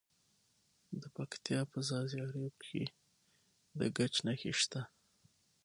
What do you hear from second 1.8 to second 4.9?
ځاځي اریوب کې د ګچ نښې شته.